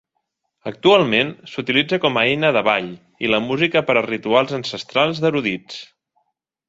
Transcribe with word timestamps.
Actualment, 0.69 1.27
s'utilitza 1.51 1.99
com 2.05 2.17
a 2.17 2.23
eina 2.31 2.51
de 2.57 2.63
ball 2.69 2.89
i 3.27 3.31
la 3.35 3.43
música 3.51 3.85
per 3.91 3.97
a 4.03 4.07
rituals 4.09 4.57
ancestrals 4.59 5.23
d'erudits. 5.27 5.79